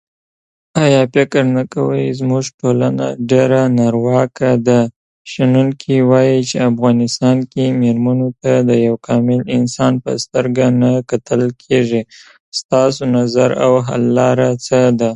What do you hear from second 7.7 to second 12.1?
ميرمنو ته د يو کامل انسان په سترګه نه کتل کېژي